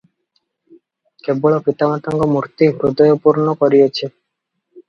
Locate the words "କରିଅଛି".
3.63-4.11